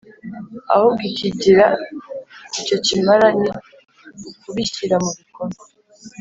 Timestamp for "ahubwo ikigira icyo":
0.73-2.77